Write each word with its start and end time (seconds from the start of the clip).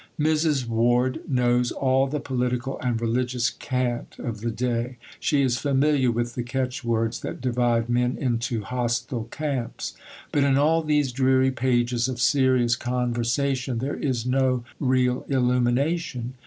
Mrs. 0.19 0.67
Ward 0.67 1.19
knows 1.29 1.71
all 1.71 2.07
the 2.07 2.19
political 2.19 2.79
and 2.79 2.99
religious 2.99 3.51
cant 3.51 4.17
of 4.17 4.41
the 4.41 4.49
day; 4.49 4.97
she 5.19 5.43
is 5.43 5.59
familiar 5.59 6.09
with 6.09 6.33
the 6.33 6.41
catch 6.41 6.83
words 6.83 7.19
that 7.19 7.39
divide 7.39 7.87
men 7.87 8.17
into 8.17 8.63
hostile 8.63 9.25
camps; 9.25 9.93
but 10.31 10.43
in 10.43 10.57
all 10.57 10.81
these 10.81 11.11
dreary 11.11 11.51
pages 11.51 12.07
of 12.07 12.19
serious 12.19 12.75
conversation 12.75 13.77
there 13.77 13.95
is 13.95 14.25
no 14.25 14.63
real 14.79 15.23
illumination. 15.29 16.33